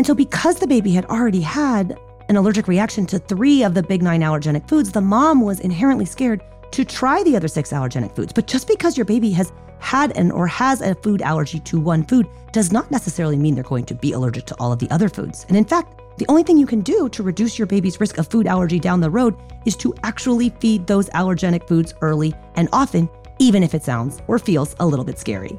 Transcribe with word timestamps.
And 0.00 0.06
so, 0.06 0.14
because 0.14 0.56
the 0.56 0.66
baby 0.66 0.92
had 0.92 1.04
already 1.04 1.42
had 1.42 2.00
an 2.30 2.36
allergic 2.36 2.68
reaction 2.68 3.04
to 3.04 3.18
three 3.18 3.62
of 3.62 3.74
the 3.74 3.82
big 3.82 4.02
nine 4.02 4.22
allergenic 4.22 4.66
foods, 4.66 4.90
the 4.90 5.02
mom 5.02 5.42
was 5.42 5.60
inherently 5.60 6.06
scared 6.06 6.42
to 6.70 6.86
try 6.86 7.22
the 7.22 7.36
other 7.36 7.48
six 7.48 7.70
allergenic 7.70 8.16
foods. 8.16 8.32
But 8.32 8.46
just 8.46 8.66
because 8.66 8.96
your 8.96 9.04
baby 9.04 9.30
has 9.32 9.52
had 9.78 10.16
an 10.16 10.30
or 10.30 10.46
has 10.46 10.80
a 10.80 10.94
food 10.94 11.20
allergy 11.20 11.60
to 11.60 11.78
one 11.78 12.06
food 12.06 12.26
does 12.50 12.72
not 12.72 12.90
necessarily 12.90 13.36
mean 13.36 13.54
they're 13.54 13.62
going 13.62 13.84
to 13.84 13.94
be 13.94 14.12
allergic 14.12 14.46
to 14.46 14.54
all 14.54 14.72
of 14.72 14.78
the 14.78 14.90
other 14.90 15.10
foods. 15.10 15.44
And 15.48 15.56
in 15.58 15.66
fact, 15.66 16.00
the 16.16 16.24
only 16.30 16.44
thing 16.44 16.56
you 16.56 16.66
can 16.66 16.80
do 16.80 17.10
to 17.10 17.22
reduce 17.22 17.58
your 17.58 17.66
baby's 17.66 18.00
risk 18.00 18.16
of 18.16 18.26
food 18.26 18.46
allergy 18.46 18.80
down 18.80 19.02
the 19.02 19.10
road 19.10 19.36
is 19.66 19.76
to 19.76 19.94
actually 20.02 20.48
feed 20.60 20.86
those 20.86 21.10
allergenic 21.10 21.68
foods 21.68 21.92
early 22.00 22.32
and 22.54 22.70
often, 22.72 23.06
even 23.38 23.62
if 23.62 23.74
it 23.74 23.84
sounds 23.84 24.22
or 24.28 24.38
feels 24.38 24.74
a 24.80 24.86
little 24.86 25.04
bit 25.04 25.18
scary. 25.18 25.58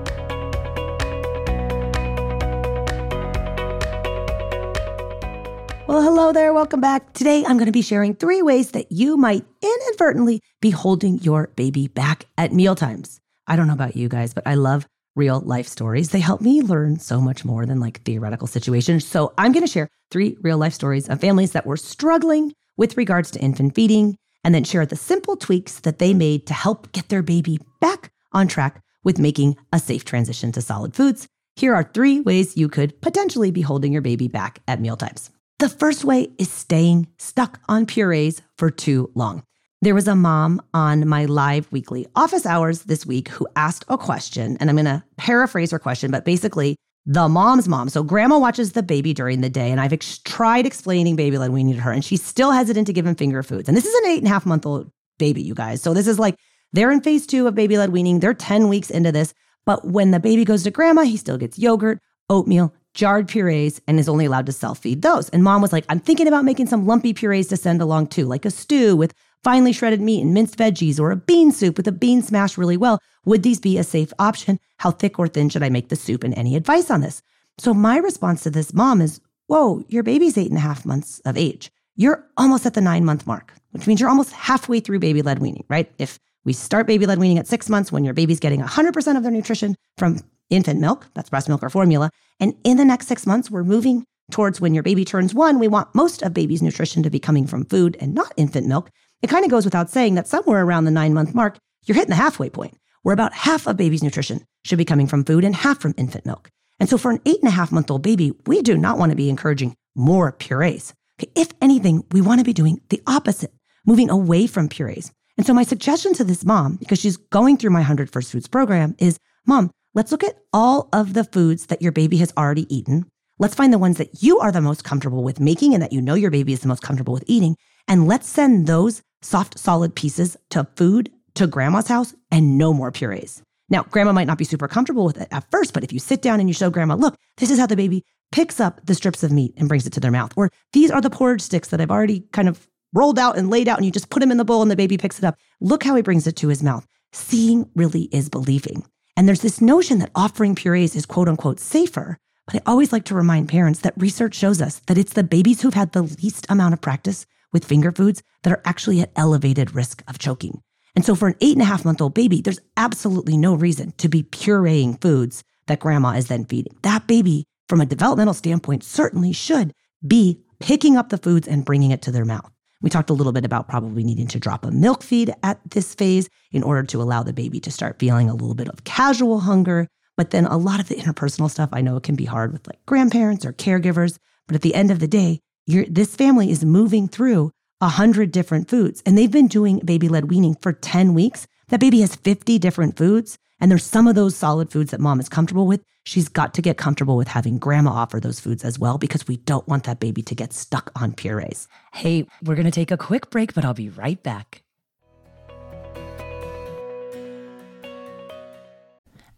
Hello 6.13 6.33
there. 6.33 6.53
Welcome 6.53 6.81
back. 6.81 7.13
Today, 7.13 7.45
I'm 7.45 7.55
going 7.55 7.67
to 7.67 7.71
be 7.71 7.81
sharing 7.81 8.15
three 8.15 8.41
ways 8.41 8.71
that 8.71 8.91
you 8.91 9.15
might 9.15 9.45
inadvertently 9.61 10.41
be 10.59 10.69
holding 10.69 11.19
your 11.19 11.47
baby 11.55 11.87
back 11.87 12.25
at 12.37 12.51
mealtimes. 12.51 13.21
I 13.47 13.55
don't 13.55 13.67
know 13.67 13.73
about 13.73 13.95
you 13.95 14.09
guys, 14.09 14.33
but 14.33 14.45
I 14.45 14.55
love 14.55 14.85
real 15.15 15.39
life 15.39 15.69
stories. 15.69 16.09
They 16.09 16.19
help 16.19 16.41
me 16.41 16.61
learn 16.61 16.99
so 16.99 17.21
much 17.21 17.45
more 17.45 17.65
than 17.65 17.79
like 17.79 18.03
theoretical 18.03 18.47
situations. 18.47 19.07
So, 19.07 19.33
I'm 19.37 19.53
going 19.53 19.65
to 19.65 19.71
share 19.71 19.87
three 20.11 20.35
real 20.41 20.57
life 20.57 20.73
stories 20.73 21.07
of 21.07 21.21
families 21.21 21.53
that 21.53 21.65
were 21.65 21.77
struggling 21.77 22.51
with 22.75 22.97
regards 22.97 23.31
to 23.31 23.39
infant 23.39 23.73
feeding 23.73 24.17
and 24.43 24.53
then 24.53 24.65
share 24.65 24.85
the 24.85 24.97
simple 24.97 25.37
tweaks 25.37 25.79
that 25.79 25.99
they 25.99 26.13
made 26.13 26.45
to 26.47 26.53
help 26.53 26.91
get 26.91 27.07
their 27.07 27.23
baby 27.23 27.57
back 27.79 28.11
on 28.33 28.49
track 28.49 28.83
with 29.05 29.17
making 29.17 29.55
a 29.71 29.79
safe 29.79 30.03
transition 30.03 30.51
to 30.51 30.61
solid 30.61 30.93
foods. 30.93 31.29
Here 31.55 31.73
are 31.73 31.89
three 31.93 32.19
ways 32.19 32.57
you 32.57 32.67
could 32.67 32.99
potentially 32.99 33.51
be 33.51 33.61
holding 33.61 33.93
your 33.93 34.01
baby 34.01 34.27
back 34.27 34.59
at 34.67 34.81
mealtimes. 34.81 35.31
The 35.61 35.69
first 35.69 36.03
way 36.03 36.27
is 36.39 36.49
staying 36.49 37.05
stuck 37.19 37.59
on 37.69 37.85
purees 37.85 38.41
for 38.57 38.71
too 38.71 39.11
long. 39.13 39.43
There 39.83 39.93
was 39.93 40.07
a 40.07 40.15
mom 40.15 40.59
on 40.73 41.07
my 41.07 41.25
live 41.25 41.71
weekly 41.71 42.07
office 42.15 42.47
hours 42.47 42.81
this 42.85 43.05
week 43.05 43.27
who 43.27 43.47
asked 43.55 43.85
a 43.87 43.95
question, 43.95 44.57
and 44.59 44.71
I'm 44.71 44.75
going 44.75 44.85
to 44.85 45.03
paraphrase 45.17 45.69
her 45.69 45.77
question, 45.77 46.09
but 46.09 46.25
basically, 46.25 46.77
the 47.05 47.29
mom's 47.29 47.67
mom. 47.67 47.89
So, 47.89 48.01
grandma 48.01 48.39
watches 48.39 48.71
the 48.71 48.81
baby 48.81 49.13
during 49.13 49.41
the 49.41 49.51
day, 49.51 49.69
and 49.69 49.79
I've 49.79 49.93
ex- 49.93 50.17
tried 50.17 50.65
explaining 50.65 51.15
baby 51.15 51.37
led 51.37 51.51
weaning 51.51 51.75
to 51.75 51.81
her, 51.81 51.91
and 51.91 52.03
she's 52.03 52.23
still 52.23 52.49
hesitant 52.49 52.87
to 52.87 52.93
give 52.93 53.05
him 53.05 53.13
finger 53.13 53.43
foods. 53.43 53.67
And 53.69 53.77
this 53.77 53.85
is 53.85 53.93
an 53.93 54.07
eight 54.07 54.17
and 54.17 54.25
a 54.25 54.31
half 54.31 54.47
month 54.47 54.65
old 54.65 54.91
baby, 55.19 55.43
you 55.43 55.53
guys. 55.53 55.79
So, 55.83 55.93
this 55.93 56.07
is 56.07 56.17
like 56.17 56.39
they're 56.73 56.89
in 56.89 57.01
phase 57.01 57.27
two 57.27 57.45
of 57.45 57.53
baby 57.53 57.77
led 57.77 57.91
weaning. 57.91 58.19
They're 58.19 58.33
10 58.33 58.67
weeks 58.67 58.89
into 58.89 59.11
this. 59.11 59.35
But 59.67 59.85
when 59.85 60.09
the 60.09 60.19
baby 60.19 60.43
goes 60.43 60.63
to 60.63 60.71
grandma, 60.71 61.03
he 61.03 61.17
still 61.17 61.37
gets 61.37 61.59
yogurt, 61.59 61.99
oatmeal, 62.31 62.73
jarred 62.93 63.27
purees 63.27 63.81
and 63.87 63.99
is 63.99 64.09
only 64.09 64.25
allowed 64.25 64.45
to 64.45 64.51
self 64.51 64.79
feed 64.79 65.01
those. 65.01 65.29
And 65.29 65.43
mom 65.43 65.61
was 65.61 65.73
like, 65.73 65.85
I'm 65.89 65.99
thinking 65.99 66.27
about 66.27 66.45
making 66.45 66.67
some 66.67 66.85
lumpy 66.85 67.13
purees 67.13 67.47
to 67.49 67.57
send 67.57 67.81
along 67.81 68.07
too, 68.07 68.25
like 68.25 68.45
a 68.45 68.51
stew 68.51 68.95
with 68.95 69.13
finely 69.43 69.73
shredded 69.73 70.01
meat 70.01 70.21
and 70.21 70.33
minced 70.33 70.57
veggies 70.57 70.99
or 70.99 71.11
a 71.11 71.15
bean 71.15 71.51
soup 71.51 71.77
with 71.77 71.87
a 71.87 71.91
bean 71.91 72.21
smashed 72.21 72.57
really 72.57 72.77
well. 72.77 72.99
Would 73.25 73.43
these 73.43 73.59
be 73.59 73.77
a 73.77 73.83
safe 73.83 74.13
option? 74.19 74.59
How 74.77 74.91
thick 74.91 75.17
or 75.19 75.27
thin 75.27 75.49
should 75.49 75.63
I 75.63 75.69
make 75.69 75.89
the 75.89 75.95
soup? 75.95 76.23
And 76.23 76.37
any 76.37 76.55
advice 76.55 76.91
on 76.91 77.01
this? 77.01 77.21
So 77.57 77.73
my 77.73 77.97
response 77.97 78.43
to 78.43 78.49
this 78.49 78.73
mom 78.73 79.01
is, 79.01 79.21
Whoa, 79.47 79.83
your 79.89 80.03
baby's 80.03 80.37
eight 80.37 80.49
and 80.49 80.57
a 80.57 80.61
half 80.61 80.85
months 80.85 81.19
of 81.25 81.37
age. 81.37 81.71
You're 81.95 82.25
almost 82.37 82.65
at 82.65 82.73
the 82.73 82.81
nine 82.81 83.03
month 83.03 83.27
mark, 83.27 83.53
which 83.71 83.85
means 83.85 83.99
you're 83.99 84.09
almost 84.09 84.31
halfway 84.31 84.79
through 84.79 84.99
baby 84.99 85.21
led 85.21 85.39
weaning, 85.39 85.65
right? 85.67 85.91
If 85.97 86.19
we 86.45 86.53
start 86.53 86.87
baby 86.87 87.05
led 87.05 87.19
weaning 87.19 87.37
at 87.37 87.47
six 87.47 87.69
months 87.69 87.91
when 87.91 88.03
your 88.03 88.13
baby's 88.13 88.39
getting 88.39 88.61
100% 88.61 89.17
of 89.17 89.23
their 89.23 89.31
nutrition 89.31 89.75
from 89.97 90.19
infant 90.49 90.79
milk, 90.79 91.07
that's 91.13 91.29
breast 91.29 91.49
milk 91.49 91.63
or 91.63 91.69
formula. 91.69 92.09
And 92.41 92.55
in 92.63 92.75
the 92.75 92.83
next 92.83 93.07
six 93.07 93.25
months, 93.25 93.49
we're 93.49 93.63
moving 93.63 94.03
towards 94.31 94.59
when 94.59 94.73
your 94.73 94.83
baby 94.83 95.05
turns 95.05 95.33
one, 95.33 95.59
we 95.59 95.67
want 95.67 95.93
most 95.93 96.23
of 96.23 96.33
baby's 96.33 96.61
nutrition 96.61 97.03
to 97.03 97.09
be 97.09 97.19
coming 97.19 97.45
from 97.45 97.65
food 97.65 97.95
and 97.99 98.13
not 98.13 98.33
infant 98.35 98.67
milk. 98.67 98.89
It 99.21 99.29
kind 99.29 99.45
of 99.45 99.51
goes 99.51 99.65
without 99.65 99.89
saying 99.89 100.15
that 100.15 100.27
somewhere 100.27 100.63
around 100.63 100.85
the 100.85 100.91
nine 100.91 101.13
month 101.13 101.35
mark, 101.35 101.57
you're 101.85 101.95
hitting 101.95 102.09
the 102.09 102.15
halfway 102.15 102.49
point 102.49 102.75
where 103.03 103.13
about 103.13 103.33
half 103.33 103.67
of 103.67 103.77
baby's 103.77 104.03
nutrition 104.03 104.45
should 104.65 104.77
be 104.77 104.85
coming 104.85 105.07
from 105.07 105.23
food 105.23 105.43
and 105.43 105.55
half 105.55 105.79
from 105.79 105.93
infant 105.97 106.25
milk. 106.25 106.49
And 106.79 106.89
so 106.89 106.97
for 106.97 107.11
an 107.11 107.21
eight 107.25 107.39
and 107.39 107.47
a 107.47 107.51
half 107.51 107.71
month 107.71 107.91
old 107.91 108.01
baby, 108.01 108.31
we 108.47 108.61
do 108.61 108.77
not 108.77 108.97
want 108.97 109.11
to 109.11 109.15
be 109.15 109.29
encouraging 109.29 109.75
more 109.95 110.31
purees. 110.31 110.93
Okay, 111.19 111.31
if 111.35 111.49
anything, 111.61 112.03
we 112.11 112.21
want 112.21 112.39
to 112.39 112.45
be 112.45 112.53
doing 112.53 112.81
the 112.89 113.01
opposite, 113.05 113.53
moving 113.85 114.09
away 114.09 114.47
from 114.47 114.67
purees. 114.67 115.11
And 115.37 115.45
so 115.45 115.53
my 115.53 115.63
suggestion 115.63 116.13
to 116.15 116.23
this 116.23 116.45
mom, 116.45 116.75
because 116.75 116.99
she's 116.99 117.17
going 117.17 117.57
through 117.57 117.69
my 117.71 117.79
100 117.79 118.11
First 118.11 118.31
Foods 118.31 118.47
program, 118.47 118.95
is 118.97 119.19
mom, 119.45 119.71
Let's 119.93 120.13
look 120.13 120.23
at 120.23 120.37
all 120.53 120.87
of 120.93 121.13
the 121.13 121.25
foods 121.25 121.65
that 121.65 121.81
your 121.81 121.91
baby 121.91 122.17
has 122.17 122.31
already 122.37 122.73
eaten. 122.73 123.05
Let's 123.39 123.55
find 123.55 123.73
the 123.73 123.77
ones 123.77 123.97
that 123.97 124.23
you 124.23 124.39
are 124.39 124.51
the 124.51 124.61
most 124.61 124.85
comfortable 124.85 125.21
with 125.21 125.41
making 125.41 125.73
and 125.73 125.83
that 125.83 125.91
you 125.91 126.01
know 126.01 126.13
your 126.13 126.31
baby 126.31 126.53
is 126.53 126.61
the 126.61 126.69
most 126.69 126.81
comfortable 126.81 127.13
with 127.13 127.25
eating. 127.27 127.57
And 127.89 128.07
let's 128.07 128.29
send 128.29 128.67
those 128.67 129.01
soft, 129.21 129.59
solid 129.59 129.93
pieces 129.93 130.37
to 130.51 130.65
food 130.77 131.11
to 131.35 131.45
grandma's 131.45 131.89
house 131.89 132.15
and 132.31 132.57
no 132.57 132.73
more 132.73 132.89
purees. 132.91 133.43
Now, 133.67 133.83
grandma 133.83 134.13
might 134.13 134.27
not 134.27 134.37
be 134.37 134.45
super 134.45 134.69
comfortable 134.69 135.03
with 135.03 135.19
it 135.19 135.27
at 135.29 135.51
first, 135.51 135.73
but 135.73 135.83
if 135.83 135.91
you 135.91 135.99
sit 135.99 136.21
down 136.21 136.39
and 136.39 136.47
you 136.47 136.53
show 136.53 136.69
grandma, 136.69 136.95
look, 136.95 137.17
this 137.37 137.51
is 137.51 137.59
how 137.59 137.67
the 137.67 137.75
baby 137.75 138.05
picks 138.31 138.61
up 138.61 138.85
the 138.85 138.95
strips 138.95 139.23
of 139.23 139.31
meat 139.33 139.53
and 139.57 139.67
brings 139.67 139.85
it 139.85 139.91
to 139.93 139.99
their 139.99 140.09
mouth. 140.09 140.31
Or 140.37 140.51
these 140.71 140.89
are 140.89 141.01
the 141.01 141.09
porridge 141.09 141.41
sticks 141.41 141.67
that 141.67 141.81
I've 141.81 141.91
already 141.91 142.21
kind 142.31 142.47
of 142.47 142.65
rolled 142.93 143.19
out 143.19 143.37
and 143.37 143.49
laid 143.49 143.67
out, 143.67 143.77
and 143.77 143.85
you 143.85 143.91
just 143.91 144.09
put 144.09 144.21
them 144.21 144.31
in 144.31 144.37
the 144.37 144.45
bowl 144.45 144.61
and 144.61 144.71
the 144.71 144.77
baby 144.77 144.97
picks 144.97 145.17
it 145.17 145.25
up. 145.25 145.35
Look 145.59 145.83
how 145.83 145.95
he 145.95 146.01
brings 146.01 146.27
it 146.27 146.37
to 146.37 146.47
his 146.47 146.63
mouth. 146.63 146.85
Seeing 147.11 147.69
really 147.75 148.03
is 148.13 148.29
believing. 148.29 148.85
And 149.15 149.27
there's 149.27 149.41
this 149.41 149.61
notion 149.61 149.99
that 149.99 150.11
offering 150.15 150.55
purees 150.55 150.95
is 150.95 151.05
quote 151.05 151.27
unquote 151.27 151.59
safer. 151.59 152.17
But 152.45 152.55
I 152.55 152.61
always 152.65 152.91
like 152.91 153.05
to 153.05 153.15
remind 153.15 153.49
parents 153.49 153.79
that 153.79 153.93
research 153.97 154.35
shows 154.35 154.61
us 154.61 154.79
that 154.87 154.97
it's 154.97 155.13
the 155.13 155.23
babies 155.23 155.61
who've 155.61 155.73
had 155.73 155.91
the 155.91 156.03
least 156.03 156.45
amount 156.49 156.73
of 156.73 156.81
practice 156.81 157.25
with 157.53 157.65
finger 157.65 157.91
foods 157.91 158.23
that 158.43 158.53
are 158.53 158.61
actually 158.65 159.01
at 159.01 159.11
elevated 159.15 159.75
risk 159.75 160.03
of 160.07 160.17
choking. 160.17 160.61
And 160.95 161.05
so 161.05 161.15
for 161.15 161.27
an 161.27 161.35
eight 161.41 161.53
and 161.53 161.61
a 161.61 161.65
half 161.65 161.85
month 161.85 162.01
old 162.01 162.13
baby, 162.13 162.41
there's 162.41 162.59
absolutely 162.75 163.37
no 163.37 163.53
reason 163.53 163.93
to 163.97 164.09
be 164.09 164.23
pureeing 164.23 164.99
foods 165.01 165.43
that 165.67 165.79
grandma 165.79 166.11
is 166.11 166.27
then 166.27 166.45
feeding. 166.45 166.75
That 166.81 167.07
baby, 167.07 167.45
from 167.69 167.81
a 167.81 167.85
developmental 167.85 168.33
standpoint, 168.33 168.83
certainly 168.83 169.31
should 169.31 169.73
be 170.05 170.41
picking 170.59 170.97
up 170.97 171.09
the 171.09 171.17
foods 171.17 171.47
and 171.47 171.65
bringing 171.65 171.91
it 171.91 172.01
to 172.03 172.11
their 172.11 172.25
mouth. 172.25 172.51
We 172.81 172.89
talked 172.89 173.09
a 173.09 173.13
little 173.13 173.31
bit 173.31 173.45
about 173.45 173.67
probably 173.67 174.03
needing 174.03 174.27
to 174.27 174.39
drop 174.39 174.65
a 174.65 174.71
milk 174.71 175.03
feed 175.03 175.33
at 175.43 175.59
this 175.69 175.93
phase 175.93 176.29
in 176.51 176.63
order 176.63 176.83
to 176.83 177.01
allow 177.01 177.23
the 177.23 177.33
baby 177.33 177.59
to 177.61 177.71
start 177.71 177.99
feeling 177.99 178.29
a 178.29 178.33
little 178.33 178.55
bit 178.55 178.69
of 178.69 178.83
casual 178.83 179.41
hunger. 179.41 179.87
But 180.17 180.31
then 180.31 180.45
a 180.45 180.57
lot 180.57 180.79
of 180.79 180.87
the 180.87 180.95
interpersonal 180.95 181.49
stuff 181.49 181.69
I 181.71 181.81
know 181.81 181.95
it 181.97 182.03
can 182.03 182.15
be 182.15 182.25
hard 182.25 182.51
with 182.51 182.67
like 182.67 182.85
grandparents 182.85 183.45
or 183.45 183.53
caregivers. 183.53 184.17
But 184.47 184.55
at 184.55 184.61
the 184.61 184.75
end 184.75 184.91
of 184.91 184.99
the 184.99 185.07
day, 185.07 185.39
this 185.67 186.15
family 186.15 186.49
is 186.49 186.65
moving 186.65 187.07
through 187.07 187.51
a 187.79 187.89
hundred 187.89 188.31
different 188.31 188.69
foods 188.69 189.01
and 189.05 189.17
they've 189.17 189.31
been 189.31 189.47
doing 189.47 189.79
baby 189.79 190.09
led 190.09 190.29
weaning 190.29 190.55
for 190.61 190.73
10 190.73 191.13
weeks. 191.13 191.47
That 191.69 191.79
baby 191.79 192.01
has 192.01 192.15
50 192.15 192.59
different 192.59 192.97
foods, 192.97 193.37
and 193.61 193.69
there's 193.69 193.85
some 193.85 194.07
of 194.07 194.15
those 194.15 194.35
solid 194.35 194.71
foods 194.71 194.91
that 194.91 194.99
mom 194.99 195.19
is 195.19 195.29
comfortable 195.29 195.67
with. 195.67 195.81
She's 196.03 196.27
got 196.27 196.55
to 196.55 196.63
get 196.63 196.77
comfortable 196.77 197.15
with 197.15 197.27
having 197.27 197.59
grandma 197.59 197.91
offer 197.91 198.19
those 198.19 198.39
foods 198.39 198.65
as 198.65 198.79
well 198.79 198.97
because 198.97 199.27
we 199.27 199.37
don't 199.37 199.67
want 199.67 199.83
that 199.83 199.99
baby 199.99 200.23
to 200.23 200.35
get 200.35 200.51
stuck 200.51 200.91
on 200.99 201.13
purees. 201.13 201.67
Hey, 201.93 202.25
we're 202.43 202.55
going 202.55 202.65
to 202.65 202.71
take 202.71 202.89
a 202.89 202.97
quick 202.97 203.29
break, 203.29 203.53
but 203.53 203.63
I'll 203.63 203.75
be 203.75 203.89
right 203.89 204.21
back. 204.21 204.63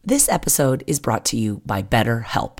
This 0.05 0.29
episode 0.29 0.83
is 0.87 0.99
brought 0.99 1.25
to 1.25 1.37
you 1.37 1.61
by 1.65 1.83
BetterHelp. 1.83 2.59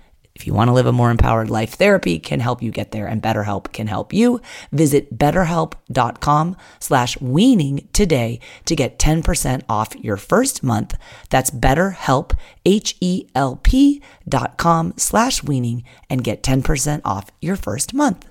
if 0.41 0.47
you 0.47 0.55
want 0.55 0.69
to 0.69 0.73
live 0.73 0.87
a 0.87 0.91
more 0.91 1.11
empowered 1.11 1.51
life, 1.51 1.73
therapy 1.73 2.17
can 2.17 2.39
help 2.39 2.63
you 2.63 2.71
get 2.71 2.89
there 2.89 3.05
and 3.05 3.21
BetterHelp 3.21 3.71
can 3.71 3.85
help 3.85 4.11
you. 4.11 4.41
Visit 4.71 5.15
betterhelp.com 5.15 6.57
slash 6.79 7.21
weaning 7.21 7.87
today 7.93 8.39
to 8.65 8.75
get 8.75 8.97
10% 8.97 9.61
off 9.69 9.95
your 9.97 10.17
first 10.17 10.63
month. 10.63 10.97
That's 11.29 11.51
betterhelp, 11.51 12.35
H-E-L-P 12.65 14.01
dot 14.27 14.57
com 14.57 14.93
slash 14.97 15.43
weaning 15.43 15.83
and 16.09 16.23
get 16.23 16.41
10% 16.41 17.01
off 17.05 17.29
your 17.39 17.55
first 17.55 17.93
month. 17.93 18.27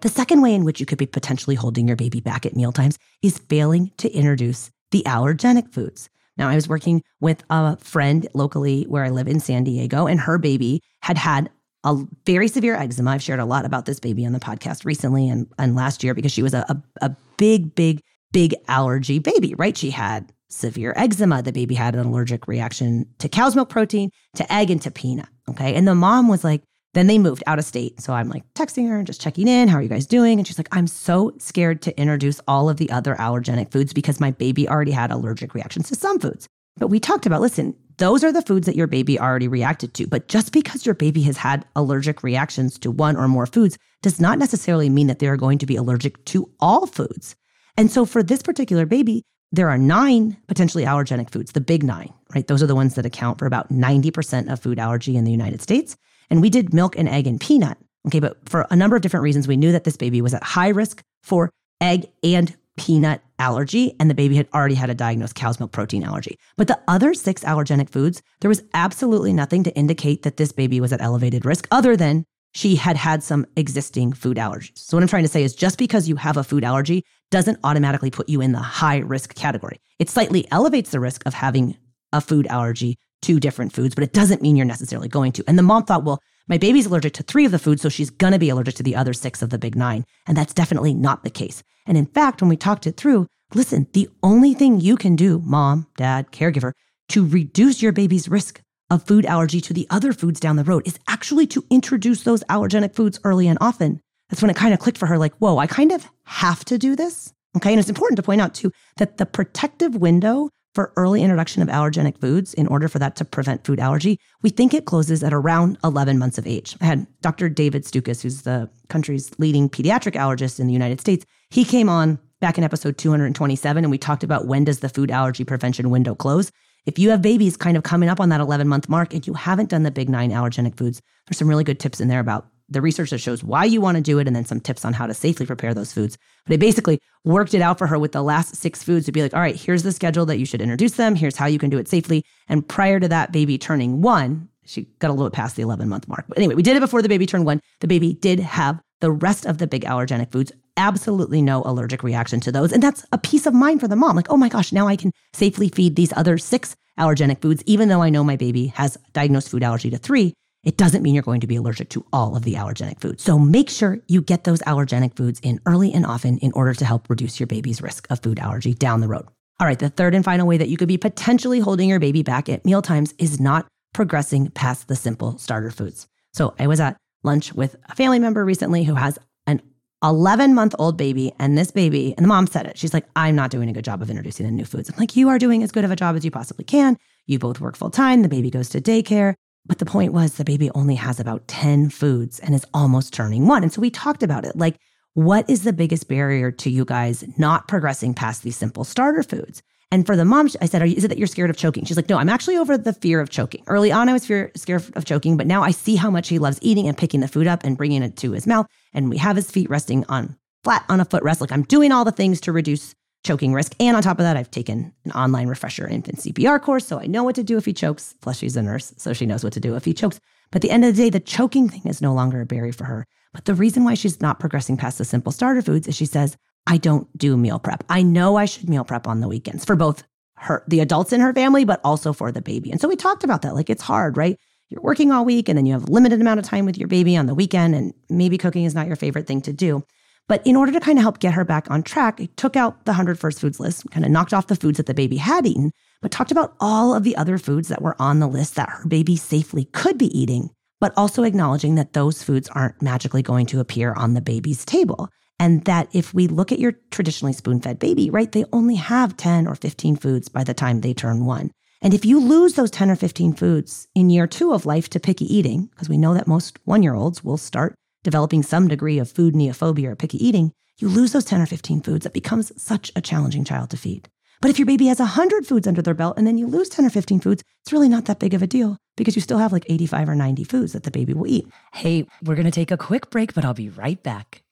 The 0.00 0.08
second 0.08 0.40
way 0.40 0.54
in 0.54 0.64
which 0.64 0.80
you 0.80 0.86
could 0.86 0.96
be 0.96 1.06
potentially 1.06 1.56
holding 1.56 1.86
your 1.86 1.96
baby 1.96 2.20
back 2.20 2.46
at 2.46 2.56
mealtimes 2.56 2.98
is 3.20 3.36
failing 3.36 3.90
to 3.98 4.08
introduce 4.10 4.70
the 4.90 5.02
allergenic 5.06 5.72
foods. 5.72 6.08
Now, 6.36 6.48
I 6.48 6.54
was 6.54 6.68
working 6.68 7.02
with 7.20 7.42
a 7.50 7.76
friend 7.78 8.26
locally 8.32 8.84
where 8.84 9.04
I 9.04 9.10
live 9.10 9.26
in 9.26 9.40
San 9.40 9.64
Diego, 9.64 10.06
and 10.06 10.20
her 10.20 10.38
baby 10.38 10.80
had 11.02 11.18
had 11.18 11.50
a 11.84 11.96
very 12.26 12.48
severe 12.48 12.74
eczema. 12.74 13.12
I've 13.12 13.22
shared 13.22 13.40
a 13.40 13.44
lot 13.44 13.64
about 13.64 13.86
this 13.86 14.00
baby 14.00 14.24
on 14.24 14.32
the 14.32 14.40
podcast 14.40 14.84
recently 14.84 15.28
and, 15.28 15.46
and 15.58 15.74
last 15.74 16.02
year 16.02 16.14
because 16.14 16.32
she 16.32 16.42
was 16.42 16.54
a, 16.54 16.64
a, 16.68 17.06
a 17.06 17.16
big, 17.36 17.74
big, 17.74 18.00
big 18.32 18.54
allergy 18.68 19.18
baby, 19.18 19.54
right? 19.56 19.76
She 19.76 19.90
had 19.90 20.32
severe 20.48 20.92
eczema. 20.96 21.42
The 21.42 21.52
baby 21.52 21.74
had 21.74 21.94
an 21.94 22.06
allergic 22.06 22.48
reaction 22.48 23.06
to 23.18 23.28
cow's 23.28 23.54
milk 23.54 23.68
protein, 23.68 24.10
to 24.36 24.52
egg, 24.52 24.70
and 24.70 24.82
to 24.82 24.90
peanut. 24.90 25.28
Okay. 25.48 25.74
And 25.74 25.86
the 25.86 25.94
mom 25.94 26.28
was 26.28 26.44
like, 26.44 26.62
then 26.94 27.06
they 27.06 27.18
moved 27.18 27.44
out 27.46 27.58
of 27.58 27.64
state. 27.64 28.00
So 28.00 28.12
I'm 28.12 28.28
like 28.28 28.44
texting 28.54 28.88
her 28.88 28.96
and 28.96 29.06
just 29.06 29.20
checking 29.20 29.46
in. 29.48 29.68
How 29.68 29.76
are 29.76 29.82
you 29.82 29.88
guys 29.88 30.06
doing? 30.06 30.38
And 30.38 30.46
she's 30.46 30.58
like, 30.58 30.68
I'm 30.72 30.86
so 30.86 31.32
scared 31.38 31.82
to 31.82 32.00
introduce 32.00 32.40
all 32.48 32.68
of 32.68 32.78
the 32.78 32.90
other 32.90 33.14
allergenic 33.16 33.70
foods 33.70 33.92
because 33.92 34.20
my 34.20 34.30
baby 34.30 34.68
already 34.68 34.92
had 34.92 35.10
allergic 35.10 35.54
reactions 35.54 35.88
to 35.88 35.94
some 35.94 36.18
foods. 36.18 36.48
But 36.78 36.88
we 36.88 37.00
talked 37.00 37.26
about 37.26 37.40
listen, 37.40 37.74
those 37.98 38.22
are 38.22 38.32
the 38.32 38.42
foods 38.42 38.66
that 38.66 38.76
your 38.76 38.86
baby 38.86 39.18
already 39.18 39.48
reacted 39.48 39.92
to. 39.94 40.06
But 40.06 40.28
just 40.28 40.52
because 40.52 40.86
your 40.86 40.94
baby 40.94 41.22
has 41.22 41.36
had 41.36 41.64
allergic 41.74 42.22
reactions 42.22 42.78
to 42.80 42.90
one 42.90 43.16
or 43.16 43.28
more 43.28 43.46
foods 43.46 43.76
does 44.02 44.20
not 44.20 44.38
necessarily 44.38 44.88
mean 44.88 45.08
that 45.08 45.18
they 45.18 45.26
are 45.26 45.36
going 45.36 45.58
to 45.58 45.66
be 45.66 45.76
allergic 45.76 46.24
to 46.26 46.50
all 46.60 46.86
foods. 46.86 47.34
And 47.76 47.90
so 47.90 48.04
for 48.04 48.22
this 48.22 48.42
particular 48.42 48.86
baby, 48.86 49.22
there 49.50 49.68
are 49.68 49.78
nine 49.78 50.36
potentially 50.46 50.84
allergenic 50.84 51.30
foods, 51.30 51.52
the 51.52 51.60
big 51.60 51.82
nine, 51.82 52.12
right? 52.34 52.46
Those 52.46 52.62
are 52.62 52.66
the 52.66 52.74
ones 52.74 52.94
that 52.94 53.06
account 53.06 53.38
for 53.38 53.46
about 53.46 53.72
90% 53.72 54.52
of 54.52 54.60
food 54.60 54.78
allergy 54.78 55.16
in 55.16 55.24
the 55.24 55.30
United 55.30 55.62
States. 55.62 55.96
And 56.30 56.40
we 56.40 56.50
did 56.50 56.74
milk 56.74 56.96
and 56.96 57.08
egg 57.08 57.26
and 57.26 57.40
peanut. 57.40 57.78
Okay, 58.06 58.20
but 58.20 58.36
for 58.48 58.66
a 58.70 58.76
number 58.76 58.96
of 58.96 59.02
different 59.02 59.24
reasons, 59.24 59.48
we 59.48 59.56
knew 59.56 59.72
that 59.72 59.84
this 59.84 59.96
baby 59.96 60.22
was 60.22 60.34
at 60.34 60.42
high 60.42 60.68
risk 60.68 61.02
for 61.22 61.50
egg 61.80 62.06
and 62.22 62.54
peanut 62.76 63.22
allergy, 63.38 63.94
and 63.98 64.08
the 64.08 64.14
baby 64.14 64.36
had 64.36 64.48
already 64.54 64.74
had 64.74 64.88
a 64.88 64.94
diagnosed 64.94 65.34
cow's 65.34 65.58
milk 65.58 65.72
protein 65.72 66.04
allergy. 66.04 66.38
But 66.56 66.68
the 66.68 66.80
other 66.88 67.12
six 67.12 67.42
allergenic 67.42 67.90
foods, 67.90 68.22
there 68.40 68.48
was 68.48 68.62
absolutely 68.72 69.32
nothing 69.32 69.64
to 69.64 69.74
indicate 69.76 70.22
that 70.22 70.36
this 70.36 70.52
baby 70.52 70.80
was 70.80 70.92
at 70.92 71.00
elevated 71.00 71.44
risk 71.44 71.66
other 71.70 71.96
than 71.96 72.24
she 72.54 72.76
had 72.76 72.96
had 72.96 73.22
some 73.22 73.46
existing 73.56 74.12
food 74.12 74.36
allergies. 74.36 74.78
So, 74.78 74.96
what 74.96 75.02
I'm 75.02 75.08
trying 75.08 75.24
to 75.24 75.28
say 75.28 75.42
is 75.42 75.54
just 75.54 75.76
because 75.76 76.08
you 76.08 76.16
have 76.16 76.36
a 76.36 76.44
food 76.44 76.64
allergy 76.64 77.04
doesn't 77.30 77.58
automatically 77.62 78.10
put 78.10 78.28
you 78.28 78.40
in 78.40 78.52
the 78.52 78.58
high 78.58 78.98
risk 78.98 79.34
category. 79.34 79.78
It 79.98 80.08
slightly 80.08 80.50
elevates 80.50 80.90
the 80.90 81.00
risk 81.00 81.22
of 81.26 81.34
having 81.34 81.76
a 82.12 82.20
food 82.20 82.46
allergy 82.46 82.96
to 83.22 83.40
different 83.40 83.72
foods, 83.72 83.94
but 83.94 84.04
it 84.04 84.12
doesn't 84.12 84.42
mean 84.42 84.56
you're 84.56 84.66
necessarily 84.66 85.08
going 85.08 85.32
to. 85.32 85.44
And 85.46 85.58
the 85.58 85.62
mom 85.62 85.84
thought, 85.84 86.04
well, 86.04 86.20
my 86.48 86.58
baby's 86.58 86.86
allergic 86.86 87.12
to 87.14 87.22
three 87.22 87.44
of 87.44 87.52
the 87.52 87.58
foods, 87.58 87.82
so 87.82 87.88
she's 87.88 88.10
going 88.10 88.32
to 88.32 88.38
be 88.38 88.48
allergic 88.48 88.76
to 88.76 88.82
the 88.82 88.96
other 88.96 89.12
six 89.12 89.42
of 89.42 89.50
the 89.50 89.58
big 89.58 89.76
nine. 89.76 90.04
And 90.26 90.36
that's 90.36 90.54
definitely 90.54 90.94
not 90.94 91.22
the 91.22 91.30
case. 91.30 91.62
And 91.86 91.98
in 91.98 92.06
fact, 92.06 92.40
when 92.40 92.48
we 92.48 92.56
talked 92.56 92.86
it 92.86 92.96
through, 92.96 93.26
listen, 93.54 93.86
the 93.92 94.08
only 94.22 94.54
thing 94.54 94.80
you 94.80 94.96
can 94.96 95.16
do, 95.16 95.40
mom, 95.44 95.86
dad, 95.96 96.32
caregiver, 96.32 96.72
to 97.10 97.26
reduce 97.26 97.82
your 97.82 97.92
baby's 97.92 98.28
risk 98.28 98.60
of 98.90 99.06
food 99.06 99.26
allergy 99.26 99.60
to 99.60 99.74
the 99.74 99.86
other 99.90 100.12
foods 100.12 100.40
down 100.40 100.56
the 100.56 100.64
road 100.64 100.86
is 100.86 100.98
actually 101.08 101.46
to 101.46 101.64
introduce 101.70 102.22
those 102.22 102.44
allergenic 102.44 102.94
foods 102.94 103.20
early 103.24 103.46
and 103.46 103.58
often. 103.60 104.00
That's 104.28 104.42
when 104.42 104.50
it 104.50 104.56
kind 104.56 104.74
of 104.74 104.80
clicked 104.80 104.98
for 104.98 105.06
her 105.06 105.18
like, 105.18 105.34
whoa, 105.36 105.58
I 105.58 105.66
kind 105.66 105.92
of 105.92 106.06
have 106.24 106.64
to 106.66 106.78
do 106.78 106.96
this. 106.96 107.32
Okay. 107.56 107.70
And 107.70 107.80
it's 107.80 107.88
important 107.88 108.16
to 108.16 108.22
point 108.22 108.40
out 108.40 108.54
too 108.54 108.72
that 108.98 109.16
the 109.16 109.26
protective 109.26 109.96
window 109.96 110.50
for 110.74 110.92
early 110.96 111.22
introduction 111.22 111.62
of 111.62 111.68
allergenic 111.68 112.18
foods 112.20 112.54
in 112.54 112.66
order 112.66 112.88
for 112.88 112.98
that 112.98 113.16
to 113.16 113.24
prevent 113.24 113.64
food 113.64 113.80
allergy, 113.80 114.18
we 114.42 114.50
think 114.50 114.74
it 114.74 114.84
closes 114.84 115.22
at 115.22 115.32
around 115.32 115.78
11 115.82 116.18
months 116.18 116.38
of 116.38 116.46
age. 116.46 116.76
I 116.80 116.84
had 116.86 117.06
Dr. 117.20 117.48
David 117.48 117.84
Stukus, 117.84 118.22
who's 118.22 118.42
the 118.42 118.70
country's 118.88 119.30
leading 119.38 119.68
pediatric 119.68 120.14
allergist 120.14 120.60
in 120.60 120.66
the 120.66 120.72
United 120.72 121.00
States. 121.00 121.24
He 121.50 121.64
came 121.64 121.88
on 121.88 122.18
back 122.40 122.58
in 122.58 122.64
episode 122.64 122.98
227 122.98 123.84
and 123.84 123.90
we 123.90 123.98
talked 123.98 124.22
about 124.22 124.46
when 124.46 124.64
does 124.64 124.80
the 124.80 124.88
food 124.88 125.10
allergy 125.10 125.44
prevention 125.44 125.90
window 125.90 126.14
close. 126.14 126.52
If 126.86 126.98
you 126.98 127.10
have 127.10 127.20
babies 127.20 127.56
kind 127.56 127.76
of 127.76 127.82
coming 127.82 128.08
up 128.08 128.20
on 128.20 128.28
that 128.28 128.40
11 128.40 128.68
month 128.68 128.88
mark 128.88 129.12
and 129.12 129.26
you 129.26 129.34
haven't 129.34 129.70
done 129.70 129.82
the 129.82 129.90
big 129.90 130.08
nine 130.08 130.30
allergenic 130.30 130.76
foods, 130.76 131.02
there's 131.26 131.38
some 131.38 131.48
really 131.48 131.64
good 131.64 131.80
tips 131.80 132.00
in 132.00 132.08
there 132.08 132.20
about 132.20 132.48
the 132.68 132.80
research 132.80 133.10
that 133.10 133.18
shows 133.18 133.42
why 133.42 133.64
you 133.64 133.80
want 133.80 133.96
to 133.96 134.02
do 134.02 134.18
it 134.18 134.26
and 134.26 134.36
then 134.36 134.44
some 134.44 134.60
tips 134.60 134.84
on 134.84 134.92
how 134.92 135.06
to 135.06 135.14
safely 135.14 135.46
prepare 135.46 135.74
those 135.74 135.92
foods. 135.92 136.18
But 136.46 136.54
I 136.54 136.56
basically 136.58 137.00
worked 137.24 137.54
it 137.54 137.62
out 137.62 137.78
for 137.78 137.86
her 137.86 137.98
with 137.98 138.12
the 138.12 138.22
last 138.22 138.56
six 138.56 138.82
foods 138.82 139.06
to 139.06 139.12
be 139.12 139.22
like, 139.22 139.34
all 139.34 139.40
right, 139.40 139.56
here's 139.56 139.82
the 139.82 139.92
schedule 139.92 140.26
that 140.26 140.38
you 140.38 140.44
should 140.44 140.60
introduce 140.60 140.92
them. 140.92 141.14
Here's 141.14 141.36
how 141.36 141.46
you 141.46 141.58
can 141.58 141.70
do 141.70 141.78
it 141.78 141.88
safely. 141.88 142.24
And 142.48 142.66
prior 142.66 143.00
to 143.00 143.08
that 143.08 143.32
baby 143.32 143.58
turning 143.58 144.02
one, 144.02 144.48
she 144.64 144.82
got 144.98 145.08
a 145.08 145.14
little 145.14 145.30
bit 145.30 145.36
past 145.36 145.56
the 145.56 145.62
11 145.62 145.88
month 145.88 146.08
mark. 146.08 146.26
But 146.28 146.38
anyway, 146.38 146.54
we 146.54 146.62
did 146.62 146.76
it 146.76 146.80
before 146.80 147.00
the 147.00 147.08
baby 147.08 147.26
turned 147.26 147.46
one. 147.46 147.60
The 147.80 147.88
baby 147.88 148.12
did 148.12 148.38
have 148.40 148.80
the 149.00 149.10
rest 149.10 149.46
of 149.46 149.58
the 149.58 149.66
big 149.66 149.84
allergenic 149.84 150.30
foods, 150.30 150.52
absolutely 150.76 151.40
no 151.40 151.62
allergic 151.64 152.02
reaction 152.02 152.40
to 152.40 152.52
those. 152.52 152.72
And 152.72 152.82
that's 152.82 153.06
a 153.12 153.18
peace 153.18 153.46
of 153.46 153.54
mind 153.54 153.80
for 153.80 153.88
the 153.88 153.96
mom. 153.96 154.16
Like, 154.16 154.30
oh 154.30 154.36
my 154.36 154.48
gosh, 154.48 154.72
now 154.72 154.88
I 154.88 154.96
can 154.96 155.12
safely 155.32 155.68
feed 155.68 155.96
these 155.96 156.12
other 156.16 156.36
six 156.36 156.76
allergenic 156.98 157.40
foods, 157.40 157.62
even 157.64 157.88
though 157.88 158.02
I 158.02 158.10
know 158.10 158.24
my 158.24 158.36
baby 158.36 158.66
has 158.68 158.98
diagnosed 159.12 159.48
food 159.48 159.62
allergy 159.62 159.88
to 159.90 159.98
three 159.98 160.34
it 160.64 160.76
doesn't 160.76 161.02
mean 161.02 161.14
you're 161.14 161.22
going 161.22 161.40
to 161.40 161.46
be 161.46 161.56
allergic 161.56 161.88
to 161.90 162.04
all 162.12 162.36
of 162.36 162.42
the 162.42 162.54
allergenic 162.54 163.00
foods. 163.00 163.22
So 163.22 163.38
make 163.38 163.70
sure 163.70 163.98
you 164.08 164.20
get 164.20 164.44
those 164.44 164.60
allergenic 164.60 165.16
foods 165.16 165.40
in 165.42 165.60
early 165.66 165.92
and 165.92 166.04
often 166.04 166.38
in 166.38 166.52
order 166.52 166.74
to 166.74 166.84
help 166.84 167.08
reduce 167.08 167.38
your 167.38 167.46
baby's 167.46 167.80
risk 167.80 168.06
of 168.10 168.20
food 168.20 168.38
allergy 168.38 168.74
down 168.74 169.00
the 169.00 169.08
road. 169.08 169.26
All 169.60 169.66
right, 169.66 169.78
the 169.78 169.88
third 169.88 170.14
and 170.14 170.24
final 170.24 170.46
way 170.46 170.56
that 170.56 170.68
you 170.68 170.76
could 170.76 170.88
be 170.88 170.98
potentially 170.98 171.58
holding 171.58 171.88
your 171.88 171.98
baby 171.98 172.22
back 172.22 172.48
at 172.48 172.64
mealtimes 172.64 173.14
is 173.18 173.40
not 173.40 173.66
progressing 173.92 174.50
past 174.50 174.88
the 174.88 174.96
simple 174.96 175.38
starter 175.38 175.70
foods. 175.70 176.06
So 176.32 176.54
I 176.58 176.66
was 176.66 176.80
at 176.80 176.96
lunch 177.24 177.52
with 177.52 177.76
a 177.88 177.94
family 177.94 178.18
member 178.18 178.44
recently 178.44 178.84
who 178.84 178.94
has 178.94 179.18
an 179.46 179.60
11 180.04 180.54
month 180.54 180.74
old 180.78 180.96
baby, 180.96 181.32
and 181.38 181.58
this 181.58 181.72
baby, 181.72 182.14
and 182.16 182.24
the 182.24 182.28
mom 182.28 182.46
said 182.46 182.66
it. 182.66 182.78
She's 182.78 182.94
like, 182.94 183.06
I'm 183.16 183.34
not 183.34 183.50
doing 183.50 183.68
a 183.68 183.72
good 183.72 183.84
job 183.84 184.00
of 184.00 184.10
introducing 184.10 184.46
the 184.46 184.52
new 184.52 184.64
foods. 184.64 184.90
I'm 184.90 184.98
like, 184.98 185.16
you 185.16 185.28
are 185.28 185.38
doing 185.38 185.62
as 185.62 185.72
good 185.72 185.84
of 185.84 185.90
a 185.90 185.96
job 185.96 186.14
as 186.14 186.24
you 186.24 186.30
possibly 186.30 186.64
can. 186.64 186.96
You 187.26 187.38
both 187.38 187.60
work 187.60 187.76
full 187.76 187.90
time. 187.90 188.22
The 188.22 188.28
baby 188.28 188.50
goes 188.50 188.68
to 188.70 188.80
daycare. 188.80 189.34
But 189.68 189.78
the 189.78 189.84
point 189.84 190.12
was 190.12 190.34
the 190.34 190.44
baby 190.44 190.70
only 190.74 190.96
has 190.96 191.20
about 191.20 191.46
10 191.46 191.90
foods 191.90 192.40
and 192.40 192.54
is 192.54 192.66
almost 192.74 193.12
turning 193.12 193.46
one. 193.46 193.62
And 193.62 193.72
so 193.72 193.80
we 193.80 193.90
talked 193.90 194.22
about 194.22 194.44
it 194.44 194.56
like, 194.56 194.76
what 195.14 195.48
is 195.48 195.62
the 195.62 195.72
biggest 195.72 196.08
barrier 196.08 196.50
to 196.50 196.70
you 196.70 196.84
guys 196.84 197.24
not 197.38 197.68
progressing 197.68 198.14
past 198.14 198.42
these 198.42 198.56
simple 198.56 198.84
starter 198.84 199.22
foods? 199.22 199.62
And 199.90 200.04
for 200.04 200.16
the 200.16 200.24
mom, 200.24 200.50
I 200.60 200.66
said, 200.66 200.82
Is 200.82 201.04
it 201.04 201.08
that 201.08 201.18
you're 201.18 201.26
scared 201.26 201.50
of 201.50 201.56
choking? 201.56 201.84
She's 201.84 201.96
like, 201.96 202.08
No, 202.08 202.18
I'm 202.18 202.28
actually 202.28 202.58
over 202.58 202.76
the 202.76 202.92
fear 202.92 203.20
of 203.20 203.30
choking. 203.30 203.64
Early 203.66 203.90
on, 203.90 204.08
I 204.08 204.12
was 204.12 204.26
fear, 204.26 204.52
scared 204.54 204.84
of 204.94 205.04
choking, 205.04 205.36
but 205.36 205.46
now 205.46 205.62
I 205.62 205.70
see 205.70 205.96
how 205.96 206.10
much 206.10 206.28
he 206.28 206.38
loves 206.38 206.58
eating 206.60 206.88
and 206.88 206.96
picking 206.96 207.20
the 207.20 207.28
food 207.28 207.46
up 207.46 207.64
and 207.64 207.76
bringing 207.76 208.02
it 208.02 208.16
to 208.18 208.32
his 208.32 208.46
mouth. 208.46 208.66
And 208.92 209.08
we 209.08 209.16
have 209.16 209.36
his 209.36 209.50
feet 209.50 209.70
resting 209.70 210.04
on 210.08 210.36
flat 210.62 210.84
on 210.88 211.00
a 211.00 211.06
footrest. 211.06 211.40
Like 211.40 211.52
I'm 211.52 211.62
doing 211.62 211.90
all 211.90 212.04
the 212.04 212.12
things 212.12 212.40
to 212.42 212.52
reduce 212.52 212.94
choking 213.24 213.52
risk. 213.52 213.74
And 213.80 213.96
on 213.96 214.02
top 214.02 214.18
of 214.18 214.24
that, 214.24 214.36
I've 214.36 214.50
taken 214.50 214.92
an 215.04 215.12
online 215.12 215.48
refresher 215.48 215.86
infant 215.86 216.18
CPR 216.18 216.60
course. 216.60 216.86
So 216.86 217.00
I 217.00 217.06
know 217.06 217.24
what 217.24 217.34
to 217.36 217.42
do 217.42 217.56
if 217.56 217.64
he 217.64 217.72
chokes. 217.72 218.14
Plus, 218.20 218.38
she's 218.38 218.56
a 218.56 218.62
nurse, 218.62 218.94
so 218.96 219.12
she 219.12 219.26
knows 219.26 219.44
what 219.44 219.52
to 219.54 219.60
do 219.60 219.76
if 219.76 219.84
he 219.84 219.92
chokes. 219.92 220.20
But 220.50 220.56
at 220.56 220.62
the 220.62 220.70
end 220.70 220.84
of 220.84 220.96
the 220.96 221.02
day, 221.02 221.10
the 221.10 221.20
choking 221.20 221.68
thing 221.68 221.82
is 221.84 222.00
no 222.00 222.14
longer 222.14 222.40
a 222.40 222.46
barrier 222.46 222.72
for 222.72 222.84
her. 222.84 223.06
But 223.34 223.44
the 223.44 223.54
reason 223.54 223.84
why 223.84 223.94
she's 223.94 224.20
not 224.20 224.40
progressing 224.40 224.76
past 224.76 224.98
the 224.98 225.04
simple 225.04 225.32
starter 225.32 225.62
foods 225.62 225.86
is 225.86 225.94
she 225.94 226.06
says, 226.06 226.36
I 226.66 226.76
don't 226.76 227.06
do 227.16 227.36
meal 227.36 227.58
prep. 227.58 227.84
I 227.88 228.02
know 228.02 228.36
I 228.36 228.44
should 228.46 228.68
meal 228.68 228.84
prep 228.84 229.06
on 229.06 229.20
the 229.20 229.28
weekends 229.28 229.64
for 229.64 229.76
both 229.76 230.04
her, 230.36 230.64
the 230.68 230.80
adults 230.80 231.12
in 231.12 231.20
her 231.20 231.32
family, 231.32 231.64
but 231.64 231.80
also 231.84 232.12
for 232.12 232.32
the 232.32 232.42
baby. 232.42 232.70
And 232.70 232.80
so 232.80 232.88
we 232.88 232.96
talked 232.96 233.24
about 233.24 233.42
that. 233.42 233.54
Like 233.54 233.70
it's 233.70 233.82
hard, 233.82 234.16
right? 234.16 234.38
You're 234.68 234.82
working 234.82 235.12
all 235.12 235.24
week 235.24 235.48
and 235.48 235.56
then 235.56 235.66
you 235.66 235.72
have 235.72 235.88
a 235.88 235.92
limited 235.92 236.20
amount 236.20 236.40
of 236.40 236.46
time 236.46 236.66
with 236.66 236.76
your 236.76 236.88
baby 236.88 237.16
on 237.16 237.26
the 237.26 237.34
weekend, 237.34 237.74
and 237.74 237.94
maybe 238.10 238.36
cooking 238.36 238.64
is 238.64 238.74
not 238.74 238.86
your 238.86 238.96
favorite 238.96 239.26
thing 239.26 239.40
to 239.42 239.52
do. 239.52 239.82
But 240.28 240.46
in 240.46 240.56
order 240.56 240.72
to 240.72 240.80
kind 240.80 240.98
of 240.98 241.02
help 241.02 241.18
get 241.18 241.34
her 241.34 241.44
back 241.44 241.70
on 241.70 241.82
track, 241.82 242.20
I 242.20 242.28
took 242.36 242.54
out 242.54 242.84
the 242.84 242.92
100 242.92 243.18
first 243.18 243.40
foods 243.40 243.58
list, 243.58 243.90
kind 243.90 244.04
of 244.04 244.12
knocked 244.12 244.34
off 244.34 244.46
the 244.46 244.56
foods 244.56 244.76
that 244.76 244.86
the 244.86 244.94
baby 244.94 245.16
had 245.16 245.46
eaten, 245.46 245.72
but 246.02 246.10
talked 246.10 246.30
about 246.30 246.54
all 246.60 246.94
of 246.94 247.02
the 247.02 247.16
other 247.16 247.38
foods 247.38 247.68
that 247.68 247.82
were 247.82 248.00
on 248.00 248.20
the 248.20 248.28
list 248.28 248.54
that 248.54 248.68
her 248.68 248.86
baby 248.86 249.16
safely 249.16 249.64
could 249.64 249.96
be 249.96 250.16
eating, 250.16 250.50
but 250.80 250.92
also 250.98 251.22
acknowledging 251.22 251.76
that 251.76 251.94
those 251.94 252.22
foods 252.22 252.48
aren't 252.50 252.80
magically 252.82 253.22
going 253.22 253.46
to 253.46 253.58
appear 253.58 253.94
on 253.94 254.12
the 254.12 254.20
baby's 254.20 254.66
table. 254.66 255.08
And 255.40 255.64
that 255.64 255.88
if 255.92 256.12
we 256.12 256.26
look 256.26 256.52
at 256.52 256.58
your 256.58 256.72
traditionally 256.90 257.32
spoon 257.32 257.60
fed 257.60 257.78
baby, 257.78 258.10
right, 258.10 258.30
they 258.30 258.44
only 258.52 258.74
have 258.74 259.16
10 259.16 259.46
or 259.46 259.54
15 259.54 259.96
foods 259.96 260.28
by 260.28 260.44
the 260.44 260.54
time 260.54 260.80
they 260.80 260.92
turn 260.92 261.24
one. 261.24 261.52
And 261.80 261.94
if 261.94 262.04
you 262.04 262.20
lose 262.20 262.54
those 262.54 262.72
10 262.72 262.90
or 262.90 262.96
15 262.96 263.34
foods 263.34 263.86
in 263.94 264.10
year 264.10 264.26
two 264.26 264.52
of 264.52 264.66
life 264.66 264.90
to 264.90 265.00
picky 265.00 265.32
eating, 265.32 265.66
because 265.66 265.88
we 265.88 265.96
know 265.96 266.12
that 266.12 266.26
most 266.26 266.58
one 266.64 266.82
year 266.82 266.94
olds 266.94 267.22
will 267.22 267.36
start 267.36 267.76
developing 268.08 268.42
some 268.42 268.68
degree 268.68 268.98
of 268.98 269.10
food 269.10 269.34
neophobia 269.34 269.88
or 269.88 269.94
picky 269.94 270.16
eating, 270.26 270.50
you 270.78 270.88
lose 270.88 271.12
those 271.12 271.26
10 271.26 271.42
or 271.42 271.46
15 271.46 271.82
foods. 271.82 272.06
It 272.06 272.14
becomes 272.14 272.50
such 272.56 272.90
a 272.96 273.02
challenging 273.02 273.44
child 273.44 273.68
to 273.68 273.76
feed. 273.76 274.08
But 274.40 274.50
if 274.50 274.58
your 274.58 274.64
baby 274.64 274.86
has 274.86 274.98
100 274.98 275.46
foods 275.46 275.66
under 275.66 275.82
their 275.82 275.92
belt 275.92 276.16
and 276.16 276.26
then 276.26 276.38
you 276.38 276.46
lose 276.46 276.70
10 276.70 276.86
or 276.86 276.90
15 276.90 277.20
foods, 277.20 277.42
it's 277.60 277.72
really 277.72 277.88
not 277.90 278.06
that 278.06 278.18
big 278.18 278.32
of 278.32 278.42
a 278.42 278.46
deal 278.46 278.78
because 278.96 279.14
you 279.14 279.20
still 279.20 279.36
have 279.36 279.52
like 279.52 279.66
85 279.68 280.08
or 280.08 280.14
90 280.14 280.44
foods 280.44 280.72
that 280.72 280.84
the 280.84 280.90
baby 280.90 281.12
will 281.12 281.26
eat. 281.26 281.46
Hey, 281.74 282.06
we're 282.24 282.34
going 282.34 282.46
to 282.46 282.50
take 282.50 282.70
a 282.70 282.78
quick 282.78 283.10
break, 283.10 283.34
but 283.34 283.44
I'll 283.44 283.52
be 283.52 283.68
right 283.68 284.02
back. 284.02 284.42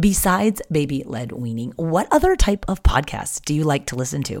Besides 0.00 0.62
baby 0.70 1.02
led 1.04 1.32
weaning, 1.32 1.72
what 1.76 2.08
other 2.10 2.34
type 2.34 2.64
of 2.66 2.82
podcasts 2.82 3.44
do 3.44 3.52
you 3.52 3.64
like 3.64 3.86
to 3.86 3.96
listen 3.96 4.22
to? 4.24 4.40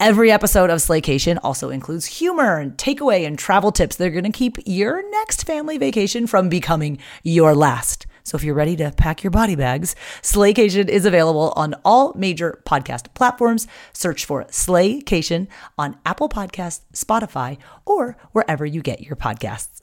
Every 0.00 0.32
episode 0.32 0.70
of 0.70 0.78
Slaycation 0.78 1.38
also 1.44 1.68
includes 1.68 2.06
humor 2.06 2.56
and 2.56 2.74
takeaway 2.78 3.26
and 3.26 3.38
travel 3.38 3.70
tips 3.70 3.96
that 3.96 4.06
are 4.06 4.10
going 4.10 4.24
to 4.24 4.30
keep 4.30 4.56
your 4.64 5.06
next 5.10 5.44
family 5.44 5.76
vacation 5.76 6.26
from 6.26 6.48
becoming 6.48 6.96
your 7.22 7.54
last. 7.54 8.06
So 8.24 8.38
if 8.38 8.42
you're 8.42 8.54
ready 8.54 8.76
to 8.76 8.92
pack 8.92 9.22
your 9.22 9.30
body 9.30 9.56
bags, 9.56 9.94
Slaycation 10.22 10.88
is 10.88 11.04
available 11.04 11.52
on 11.54 11.74
all 11.84 12.14
major 12.14 12.62
podcast 12.64 13.12
platforms. 13.12 13.66
Search 13.92 14.24
for 14.24 14.44
Slaycation 14.44 15.48
on 15.76 15.98
Apple 16.06 16.30
Podcasts, 16.30 16.80
Spotify, 16.94 17.58
or 17.84 18.16
wherever 18.32 18.64
you 18.64 18.80
get 18.80 19.02
your 19.02 19.16
podcasts. 19.16 19.79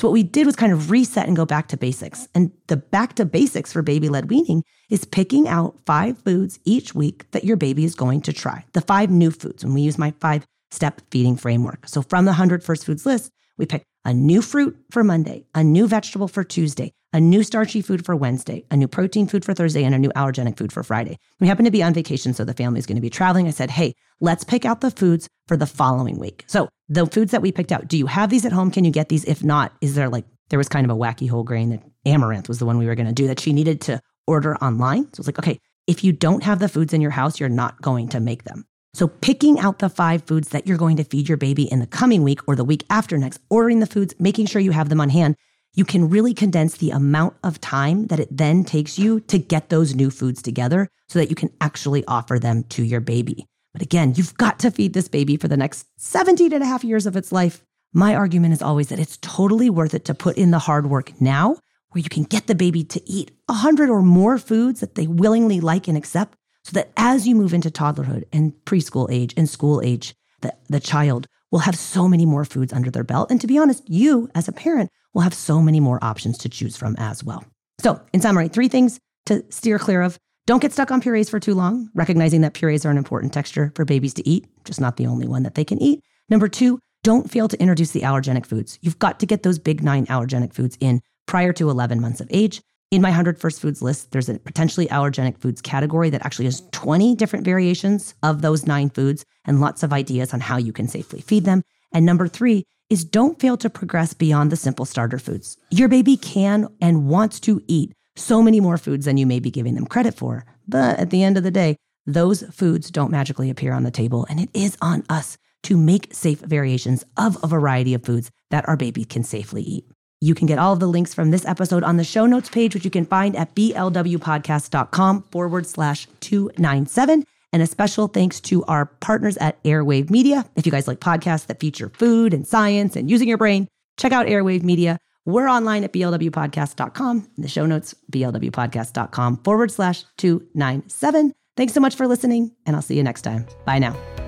So 0.00 0.08
what 0.08 0.14
we 0.14 0.22
did 0.22 0.46
was 0.46 0.56
kind 0.56 0.72
of 0.72 0.90
reset 0.90 1.26
and 1.26 1.36
go 1.36 1.44
back 1.44 1.68
to 1.68 1.76
basics. 1.76 2.26
And 2.34 2.50
the 2.68 2.78
back 2.78 3.16
to 3.16 3.26
basics 3.26 3.70
for 3.70 3.82
baby 3.82 4.08
led 4.08 4.30
weaning 4.30 4.64
is 4.88 5.04
picking 5.04 5.46
out 5.46 5.76
five 5.84 6.16
foods 6.20 6.58
each 6.64 6.94
week 6.94 7.30
that 7.32 7.44
your 7.44 7.58
baby 7.58 7.84
is 7.84 7.94
going 7.94 8.22
to 8.22 8.32
try. 8.32 8.64
The 8.72 8.80
five 8.80 9.10
new 9.10 9.30
foods. 9.30 9.62
And 9.62 9.74
we 9.74 9.82
use 9.82 9.98
my 9.98 10.14
five 10.18 10.46
step 10.70 11.02
feeding 11.10 11.36
framework. 11.36 11.86
So 11.86 12.00
from 12.00 12.24
the 12.24 12.30
100 12.30 12.64
first 12.64 12.86
foods 12.86 13.04
list, 13.04 13.30
we 13.58 13.66
pick 13.66 13.82
a 14.06 14.14
new 14.14 14.40
fruit 14.40 14.74
for 14.90 15.04
Monday, 15.04 15.44
a 15.54 15.62
new 15.62 15.86
vegetable 15.86 16.28
for 16.28 16.44
Tuesday, 16.44 16.92
a 17.12 17.20
new 17.20 17.42
starchy 17.42 17.82
food 17.82 18.04
for 18.04 18.14
Wednesday, 18.14 18.64
a 18.70 18.76
new 18.76 18.86
protein 18.86 19.26
food 19.26 19.44
for 19.44 19.52
Thursday, 19.52 19.84
and 19.84 19.94
a 19.94 19.98
new 19.98 20.10
allergenic 20.10 20.56
food 20.56 20.72
for 20.72 20.82
Friday. 20.82 21.18
We 21.40 21.48
happen 21.48 21.64
to 21.64 21.70
be 21.70 21.82
on 21.82 21.92
vacation, 21.92 22.34
so 22.34 22.44
the 22.44 22.54
family 22.54 22.78
is 22.78 22.86
going 22.86 22.96
to 22.96 23.02
be 23.02 23.10
traveling. 23.10 23.46
I 23.46 23.50
said, 23.50 23.70
hey, 23.70 23.94
let's 24.20 24.44
pick 24.44 24.64
out 24.64 24.80
the 24.80 24.90
foods 24.90 25.28
for 25.48 25.56
the 25.56 25.66
following 25.66 26.18
week. 26.18 26.44
So 26.46 26.68
the 26.88 27.06
foods 27.06 27.32
that 27.32 27.42
we 27.42 27.52
picked 27.52 27.72
out, 27.72 27.88
do 27.88 27.98
you 27.98 28.06
have 28.06 28.30
these 28.30 28.44
at 28.44 28.52
home? 28.52 28.70
Can 28.70 28.84
you 28.84 28.92
get 28.92 29.08
these? 29.08 29.24
If 29.24 29.42
not, 29.42 29.72
is 29.80 29.94
there 29.94 30.08
like, 30.08 30.24
there 30.50 30.58
was 30.58 30.68
kind 30.68 30.88
of 30.88 30.96
a 30.96 30.98
wacky 30.98 31.28
whole 31.28 31.44
grain 31.44 31.70
that 31.70 31.82
amaranth 32.06 32.48
was 32.48 32.58
the 32.58 32.66
one 32.66 32.78
we 32.78 32.86
were 32.86 32.94
going 32.94 33.06
to 33.06 33.12
do 33.12 33.26
that 33.26 33.40
she 33.40 33.52
needed 33.52 33.80
to 33.82 34.00
order 34.26 34.56
online. 34.56 35.04
So 35.12 35.20
it's 35.20 35.26
like, 35.26 35.38
okay, 35.38 35.58
if 35.86 36.04
you 36.04 36.12
don't 36.12 36.44
have 36.44 36.60
the 36.60 36.68
foods 36.68 36.92
in 36.92 37.00
your 37.00 37.10
house, 37.10 37.40
you're 37.40 37.48
not 37.48 37.80
going 37.82 38.08
to 38.10 38.20
make 38.20 38.44
them. 38.44 38.64
So, 38.92 39.06
picking 39.06 39.60
out 39.60 39.78
the 39.78 39.88
five 39.88 40.24
foods 40.24 40.48
that 40.48 40.66
you're 40.66 40.76
going 40.76 40.96
to 40.96 41.04
feed 41.04 41.28
your 41.28 41.38
baby 41.38 41.70
in 41.70 41.78
the 41.78 41.86
coming 41.86 42.24
week 42.24 42.40
or 42.48 42.56
the 42.56 42.64
week 42.64 42.84
after 42.90 43.16
next, 43.16 43.40
ordering 43.48 43.78
the 43.78 43.86
foods, 43.86 44.14
making 44.18 44.46
sure 44.46 44.60
you 44.60 44.72
have 44.72 44.88
them 44.88 45.00
on 45.00 45.10
hand, 45.10 45.36
you 45.74 45.84
can 45.84 46.10
really 46.10 46.34
condense 46.34 46.76
the 46.76 46.90
amount 46.90 47.36
of 47.44 47.60
time 47.60 48.06
that 48.08 48.20
it 48.20 48.36
then 48.36 48.64
takes 48.64 48.98
you 48.98 49.20
to 49.20 49.38
get 49.38 49.68
those 49.68 49.94
new 49.94 50.10
foods 50.10 50.42
together 50.42 50.88
so 51.08 51.18
that 51.18 51.30
you 51.30 51.36
can 51.36 51.52
actually 51.60 52.04
offer 52.06 52.38
them 52.38 52.64
to 52.64 52.82
your 52.82 53.00
baby. 53.00 53.46
But 53.72 53.82
again, 53.82 54.14
you've 54.16 54.36
got 54.36 54.58
to 54.60 54.70
feed 54.70 54.94
this 54.94 55.08
baby 55.08 55.36
for 55.36 55.48
the 55.48 55.56
next 55.56 55.86
17 55.98 56.52
and 56.52 56.62
a 56.62 56.66
half 56.66 56.82
years 56.82 57.06
of 57.06 57.16
its 57.16 57.30
life. 57.30 57.62
My 57.92 58.14
argument 58.14 58.52
is 58.52 58.62
always 58.62 58.88
that 58.88 58.98
it's 58.98 59.18
totally 59.20 59.70
worth 59.70 59.94
it 59.94 60.04
to 60.06 60.14
put 60.14 60.36
in 60.36 60.50
the 60.50 60.58
hard 60.58 60.88
work 60.88 61.20
now 61.20 61.56
where 61.90 62.02
you 62.02 62.08
can 62.08 62.24
get 62.24 62.46
the 62.46 62.54
baby 62.54 62.84
to 62.84 63.08
eat 63.08 63.32
100 63.46 63.90
or 63.90 64.02
more 64.02 64.38
foods 64.38 64.80
that 64.80 64.94
they 64.94 65.06
willingly 65.06 65.60
like 65.60 65.88
and 65.88 65.96
accept 65.96 66.36
so 66.64 66.72
that 66.72 66.90
as 66.96 67.26
you 67.26 67.34
move 67.34 67.54
into 67.54 67.70
toddlerhood 67.70 68.24
and 68.32 68.52
preschool 68.64 69.08
age 69.10 69.34
and 69.36 69.48
school 69.48 69.80
age, 69.82 70.14
the, 70.40 70.54
the 70.68 70.80
child 70.80 71.26
will 71.50 71.60
have 71.60 71.76
so 71.76 72.06
many 72.08 72.24
more 72.24 72.44
foods 72.44 72.72
under 72.72 72.90
their 72.90 73.04
belt. 73.04 73.30
And 73.30 73.40
to 73.40 73.46
be 73.46 73.58
honest, 73.58 73.82
you 73.88 74.30
as 74.34 74.46
a 74.46 74.52
parent 74.52 74.90
will 75.14 75.22
have 75.22 75.34
so 75.34 75.60
many 75.60 75.80
more 75.80 76.02
options 76.02 76.38
to 76.38 76.48
choose 76.48 76.76
from 76.76 76.96
as 76.98 77.24
well. 77.24 77.44
So, 77.80 78.00
in 78.12 78.20
summary, 78.20 78.48
three 78.48 78.68
things 78.68 79.00
to 79.26 79.44
steer 79.50 79.78
clear 79.78 80.02
of. 80.02 80.18
Don't 80.46 80.60
get 80.60 80.72
stuck 80.72 80.90
on 80.90 81.00
purees 81.00 81.30
for 81.30 81.38
too 81.38 81.54
long, 81.54 81.90
recognizing 81.94 82.40
that 82.40 82.54
purees 82.54 82.84
are 82.84 82.90
an 82.90 82.98
important 82.98 83.32
texture 83.32 83.72
for 83.76 83.84
babies 83.84 84.14
to 84.14 84.28
eat, 84.28 84.46
just 84.64 84.80
not 84.80 84.96
the 84.96 85.06
only 85.06 85.28
one 85.28 85.44
that 85.44 85.54
they 85.54 85.64
can 85.64 85.80
eat. 85.80 86.02
Number 86.28 86.48
two, 86.48 86.80
don't 87.02 87.30
fail 87.30 87.48
to 87.48 87.60
introduce 87.60 87.92
the 87.92 88.00
allergenic 88.00 88.46
foods. 88.46 88.78
You've 88.82 88.98
got 88.98 89.20
to 89.20 89.26
get 89.26 89.42
those 89.42 89.58
big 89.58 89.82
nine 89.82 90.06
allergenic 90.06 90.52
foods 90.52 90.76
in 90.80 91.00
prior 91.26 91.52
to 91.52 91.70
11 91.70 92.00
months 92.00 92.20
of 92.20 92.28
age. 92.30 92.62
In 92.90 93.00
my 93.00 93.10
100 93.10 93.40
first 93.40 93.60
foods 93.60 93.80
list, 93.80 94.10
there's 94.10 94.28
a 94.28 94.38
potentially 94.40 94.88
allergenic 94.88 95.38
foods 95.38 95.62
category 95.62 96.10
that 96.10 96.26
actually 96.26 96.46
has 96.46 96.62
20 96.72 97.14
different 97.14 97.44
variations 97.44 98.14
of 98.22 98.42
those 98.42 98.66
nine 98.66 98.90
foods 98.90 99.24
and 99.44 99.60
lots 99.60 99.82
of 99.82 99.92
ideas 99.92 100.34
on 100.34 100.40
how 100.40 100.56
you 100.56 100.72
can 100.72 100.88
safely 100.88 101.20
feed 101.20 101.44
them. 101.44 101.62
And 101.94 102.04
number 102.04 102.26
three 102.26 102.66
is 102.90 103.04
don't 103.04 103.40
fail 103.40 103.56
to 103.56 103.70
progress 103.70 104.12
beyond 104.12 104.50
the 104.52 104.56
simple 104.56 104.84
starter 104.84 105.18
foods. 105.18 105.56
Your 105.70 105.88
baby 105.88 106.16
can 106.16 106.68
and 106.80 107.08
wants 107.08 107.40
to 107.40 107.62
eat 107.68 107.92
so 108.16 108.42
many 108.42 108.60
more 108.60 108.76
foods 108.76 109.06
than 109.06 109.16
you 109.16 109.26
may 109.26 109.40
be 109.40 109.50
giving 109.50 109.76
them 109.76 109.86
credit 109.86 110.14
for. 110.14 110.44
But 110.68 110.98
at 110.98 111.10
the 111.10 111.22
end 111.22 111.36
of 111.36 111.44
the 111.44 111.50
day, 111.50 111.76
those 112.06 112.42
foods 112.50 112.90
don't 112.90 113.10
magically 113.10 113.48
appear 113.50 113.72
on 113.72 113.84
the 113.84 113.90
table, 113.90 114.26
and 114.28 114.40
it 114.40 114.50
is 114.52 114.76
on 114.82 115.04
us 115.08 115.38
to 115.62 115.76
make 115.76 116.12
safe 116.12 116.40
variations 116.40 117.04
of 117.16 117.38
a 117.42 117.46
variety 117.46 117.94
of 117.94 118.04
foods 118.04 118.30
that 118.50 118.68
our 118.68 118.76
baby 118.76 119.04
can 119.04 119.22
safely 119.22 119.62
eat. 119.62 119.84
You 120.20 120.34
can 120.34 120.46
get 120.46 120.58
all 120.58 120.72
of 120.72 120.80
the 120.80 120.86
links 120.86 121.14
from 121.14 121.30
this 121.30 121.46
episode 121.46 121.82
on 121.82 121.96
the 121.96 122.04
show 122.04 122.26
notes 122.26 122.50
page, 122.50 122.74
which 122.74 122.84
you 122.84 122.90
can 122.90 123.06
find 123.06 123.36
at 123.36 123.54
blwpodcast.com 123.54 125.22
forward 125.30 125.66
slash 125.66 126.06
297. 126.20 127.24
And 127.52 127.62
a 127.62 127.66
special 127.66 128.08
thanks 128.08 128.40
to 128.42 128.64
our 128.64 128.86
partners 128.86 129.36
at 129.38 129.62
Airwave 129.64 130.10
Media. 130.10 130.44
If 130.56 130.66
you 130.66 130.72
guys 130.72 130.86
like 130.86 131.00
podcasts 131.00 131.46
that 131.46 131.60
feature 131.60 131.90
food 131.90 132.32
and 132.32 132.46
science 132.46 132.96
and 132.96 133.10
using 133.10 133.28
your 133.28 133.38
brain, 133.38 133.66
check 133.96 134.12
out 134.12 134.26
Airwave 134.26 134.62
Media. 134.62 134.98
We're 135.24 135.48
online 135.48 135.84
at 135.84 135.92
blwpodcast.com. 135.92 137.28
In 137.36 137.42
the 137.42 137.48
show 137.48 137.66
notes, 137.66 137.94
blwpodcast.com 138.12 139.38
forward 139.38 139.70
slash 139.70 140.04
297. 140.18 141.32
Thanks 141.56 141.74
so 141.74 141.80
much 141.80 141.94
for 141.94 142.06
listening, 142.06 142.54
and 142.66 142.74
I'll 142.74 142.82
see 142.82 142.96
you 142.96 143.02
next 143.02 143.22
time. 143.22 143.46
Bye 143.66 143.80
now. 143.80 144.19